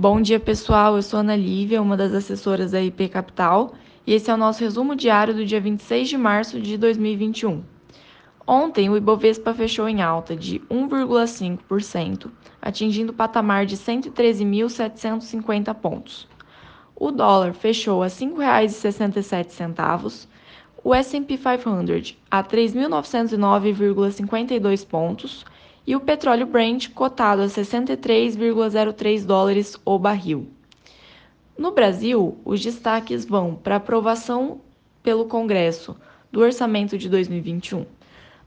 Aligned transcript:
Bom 0.00 0.16
dia, 0.22 0.40
pessoal. 0.40 0.96
Eu 0.96 1.02
sou 1.02 1.20
Ana 1.20 1.36
Lívia, 1.36 1.82
uma 1.82 1.94
das 1.94 2.14
assessoras 2.14 2.70
da 2.70 2.80
IP 2.80 3.10
Capital, 3.10 3.74
e 4.06 4.14
esse 4.14 4.30
é 4.30 4.34
o 4.34 4.38
nosso 4.38 4.64
resumo 4.64 4.96
diário 4.96 5.34
do 5.34 5.44
dia 5.44 5.60
26 5.60 6.08
de 6.08 6.16
março 6.16 6.58
de 6.58 6.78
2021. 6.78 7.62
Ontem, 8.46 8.88
o 8.88 8.96
Ibovespa 8.96 9.52
fechou 9.52 9.86
em 9.90 10.00
alta 10.00 10.34
de 10.34 10.58
1,5%, 10.70 12.30
atingindo 12.62 13.12
o 13.12 13.14
patamar 13.14 13.66
de 13.66 13.76
113.750 13.76 15.74
pontos. 15.74 16.26
O 16.96 17.10
dólar 17.10 17.52
fechou 17.52 18.02
a 18.02 18.06
R$ 18.06 18.12
5,67, 18.12 20.26
o 20.82 20.94
S&P 20.94 21.36
500 21.36 22.16
a 22.30 22.42
3.909,52 22.42 24.86
pontos 24.86 25.44
e 25.86 25.96
o 25.96 26.00
petróleo 26.00 26.46
Brent 26.46 26.90
cotado 26.90 27.42
a 27.42 27.46
63,03 27.46 29.24
dólares 29.24 29.76
o 29.84 29.98
barril. 29.98 30.48
No 31.58 31.72
Brasil, 31.72 32.38
os 32.44 32.62
destaques 32.62 33.24
vão 33.24 33.54
para 33.54 33.76
aprovação 33.76 34.60
pelo 35.02 35.26
Congresso 35.26 35.96
do 36.30 36.40
orçamento 36.40 36.96
de 36.96 37.08
2021. 37.08 37.84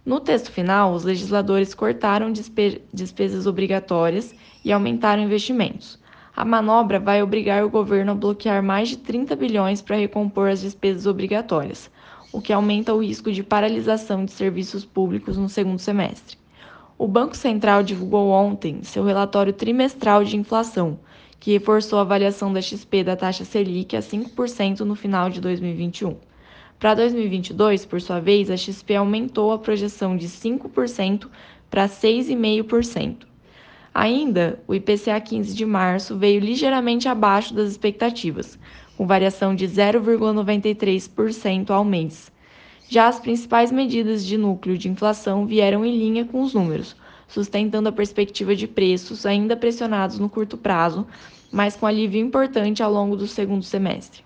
No 0.05 0.19
texto 0.19 0.51
final, 0.51 0.93
os 0.93 1.03
legisladores 1.03 1.73
cortaram 1.73 2.31
despe 2.31 2.81
despesas 2.93 3.47
obrigatórias 3.47 4.35
e 4.63 4.71
aumentaram 4.71 5.23
investimentos. 5.23 5.99
A 6.35 6.43
manobra 6.43 6.99
vai 6.99 7.21
obrigar 7.21 7.63
o 7.63 7.69
governo 7.69 8.11
a 8.11 8.15
bloquear 8.15 8.63
mais 8.63 8.89
de 8.89 8.97
30 8.97 9.35
bilhões 9.35 9.81
para 9.81 9.95
recompor 9.95 10.49
as 10.49 10.61
despesas 10.61 11.05
obrigatórias, 11.05 11.91
o 12.31 12.41
que 12.41 12.51
aumenta 12.51 12.93
o 12.93 13.03
risco 13.03 13.31
de 13.31 13.43
paralisação 13.43 14.25
de 14.25 14.31
serviços 14.31 14.83
públicos 14.83 15.37
no 15.37 15.47
segundo 15.47 15.79
semestre. 15.79 16.42
O 16.95 17.07
Banco 17.07 17.35
Central 17.35 17.81
divulgou 17.81 18.29
ontem 18.29 18.83
seu 18.83 19.03
relatório 19.03 19.51
trimestral 19.51 20.23
de 20.23 20.37
inflação, 20.37 20.99
que 21.39 21.51
reforçou 21.51 21.97
a 21.97 22.03
avaliação 22.03 22.53
da 22.53 22.61
XP 22.61 23.03
da 23.03 23.15
taxa 23.15 23.43
Selic 23.43 23.95
a 23.95 23.99
5% 23.99 24.81
no 24.81 24.93
final 24.93 25.27
de 25.29 25.41
2021. 25.41 26.15
Para 26.79 26.93
2022, 26.93 27.83
por 27.85 27.99
sua 27.99 28.19
vez, 28.19 28.51
a 28.51 28.57
XP 28.57 28.95
aumentou 28.95 29.51
a 29.51 29.57
projeção 29.57 30.15
de 30.15 30.27
5% 30.27 31.27
para 31.69 31.87
6,5%. 31.87 33.25
Ainda, 33.91 34.61
o 34.67 34.75
IPCA 34.75 35.19
15 35.19 35.55
de 35.55 35.65
março 35.65 36.15
veio 36.15 36.39
ligeiramente 36.39 37.07
abaixo 37.07 37.55
das 37.55 37.71
expectativas, 37.71 38.59
com 38.95 39.07
variação 39.07 39.55
de 39.55 39.67
0,93% 39.67 41.71
ao 41.71 41.83
mês, 41.83 42.31
já 42.93 43.07
as 43.07 43.19
principais 43.19 43.71
medidas 43.71 44.23
de 44.23 44.37
núcleo 44.37 44.77
de 44.77 44.87
inflação 44.87 45.47
vieram 45.47 45.83
em 45.83 45.97
linha 45.97 46.25
com 46.25 46.43
os 46.43 46.53
números, 46.53 46.95
sustentando 47.27 47.89
a 47.89 47.91
perspectiva 47.91 48.55
de 48.55 48.67
preços 48.67 49.25
ainda 49.25 49.57
pressionados 49.57 50.19
no 50.19 50.29
curto 50.29 50.55
prazo, 50.59 51.03
mas 51.51 51.75
com 51.75 51.87
alívio 51.87 52.21
importante 52.21 52.83
ao 52.83 52.93
longo 52.93 53.15
do 53.15 53.25
segundo 53.25 53.63
semestre. 53.63 54.23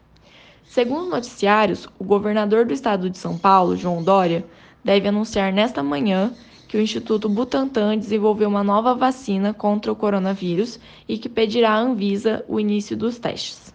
Segundo 0.66 1.10
noticiários, 1.10 1.88
o 1.98 2.04
governador 2.04 2.66
do 2.66 2.74
estado 2.74 3.10
de 3.10 3.18
São 3.18 3.38
Paulo, 3.38 3.78
João 3.78 4.04
Dória, 4.04 4.46
deve 4.84 5.08
anunciar 5.08 5.54
nesta 5.54 5.82
manhã 5.82 6.34
que 6.68 6.76
o 6.76 6.82
Instituto 6.82 7.30
Butantan 7.30 7.98
desenvolveu 7.98 8.50
uma 8.50 8.66
nova 8.66 8.94
vacina 8.94 9.54
contra 9.54 9.94
o 9.94 9.96
coronavírus 9.96 10.78
e 11.08 11.18
que 11.18 11.30
pedirá 11.30 11.72
à 11.72 11.80
Anvisa 11.80 12.44
o 12.50 12.60
início 12.60 12.98
dos 12.98 13.18
testes. 13.18 13.74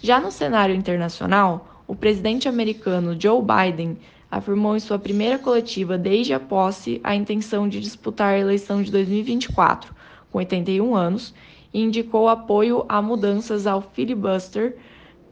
Já 0.00 0.18
no 0.18 0.30
cenário 0.30 0.74
internacional, 0.74 1.84
o 1.86 1.94
presidente 1.94 2.48
americano 2.48 3.14
Joe 3.20 3.42
Biden 3.42 3.98
afirmou 4.32 4.74
em 4.74 4.80
sua 4.80 4.98
primeira 4.98 5.38
coletiva 5.38 5.98
desde 5.98 6.32
a 6.32 6.40
posse 6.40 6.98
a 7.04 7.14
intenção 7.14 7.68
de 7.68 7.78
disputar 7.78 8.32
a 8.32 8.38
eleição 8.38 8.82
de 8.82 8.90
2024, 8.90 9.94
com 10.30 10.38
81 10.38 10.96
anos, 10.96 11.34
e 11.72 11.82
indicou 11.82 12.30
apoio 12.30 12.86
a 12.88 13.02
mudanças 13.02 13.66
ao 13.66 13.82
filibuster, 13.82 14.78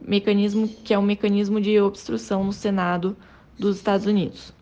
mecanismo 0.02 0.68
que 0.68 0.92
é 0.92 0.98
um 0.98 1.02
mecanismo 1.02 1.58
de 1.62 1.80
obstrução 1.80 2.44
no 2.44 2.52
Senado 2.52 3.16
dos 3.58 3.76
Estados 3.76 4.04
Unidos. 4.04 4.52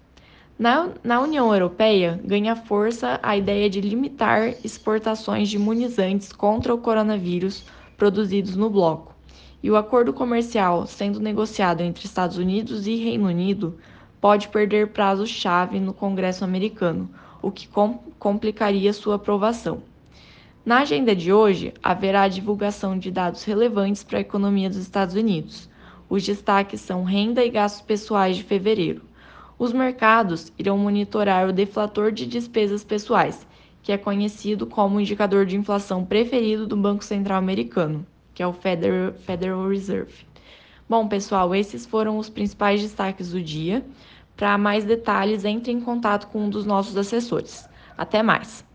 Na, 0.56 0.88
na 1.02 1.20
União 1.20 1.52
Europeia, 1.52 2.20
ganha 2.24 2.54
força 2.54 3.18
a 3.20 3.36
ideia 3.36 3.68
de 3.68 3.80
limitar 3.80 4.54
exportações 4.64 5.48
de 5.48 5.56
imunizantes 5.56 6.32
contra 6.32 6.72
o 6.72 6.78
coronavírus 6.78 7.64
produzidos 7.96 8.54
no 8.54 8.70
bloco. 8.70 9.12
E 9.60 9.68
o 9.68 9.76
acordo 9.76 10.12
comercial 10.12 10.86
sendo 10.86 11.18
negociado 11.18 11.80
entre 11.80 12.04
Estados 12.04 12.38
Unidos 12.38 12.86
e 12.86 12.94
Reino 12.94 13.26
Unido 13.26 13.76
pode 14.20 14.48
perder 14.48 14.88
prazo-chave 14.88 15.78
no 15.78 15.92
Congresso 15.92 16.44
americano, 16.44 17.08
o 17.40 17.50
que 17.50 17.68
com 17.68 17.98
complicaria 18.18 18.92
sua 18.92 19.14
aprovação. 19.14 19.82
Na 20.64 20.80
agenda 20.80 21.14
de 21.14 21.32
hoje, 21.32 21.72
haverá 21.82 22.22
a 22.22 22.28
divulgação 22.28 22.98
de 22.98 23.10
dados 23.10 23.44
relevantes 23.44 24.02
para 24.02 24.18
a 24.18 24.20
economia 24.20 24.68
dos 24.68 24.78
Estados 24.78 25.14
Unidos. 25.14 25.68
Os 26.10 26.24
destaques 26.24 26.80
são 26.80 27.04
renda 27.04 27.44
e 27.44 27.50
gastos 27.50 27.82
pessoais 27.82 28.36
de 28.36 28.42
fevereiro. 28.42 29.02
Os 29.58 29.72
mercados 29.72 30.52
irão 30.58 30.76
monitorar 30.76 31.48
o 31.48 31.52
deflator 31.52 32.12
de 32.12 32.26
despesas 32.26 32.84
pessoais, 32.84 33.46
que 33.82 33.92
é 33.92 33.96
conhecido 33.96 34.66
como 34.66 34.96
o 34.96 35.00
indicador 35.00 35.46
de 35.46 35.56
inflação 35.56 36.04
preferido 36.04 36.66
do 36.66 36.76
Banco 36.76 37.02
Central 37.02 37.38
Americano, 37.38 38.06
que 38.34 38.42
é 38.42 38.46
o 38.46 38.52
Federal 38.52 39.68
Reserve. 39.68 40.27
Bom, 40.88 41.06
pessoal, 41.08 41.54
esses 41.54 41.86
foram 41.86 42.18
os 42.18 42.28
principais 42.30 42.80
destaques 42.82 43.30
do 43.30 43.42
dia. 43.42 43.86
Para 44.36 44.58
mais 44.58 44.84
detalhes, 44.84 45.44
entre 45.44 45.72
em 45.72 45.80
contato 45.80 46.28
com 46.28 46.44
um 46.44 46.50
dos 46.50 46.64
nossos 46.66 46.96
assessores. 46.96 47.68
Até 47.96 48.22
mais! 48.22 48.67